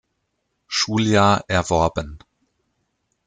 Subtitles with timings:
[0.67, 2.17] Schuljahr erworben.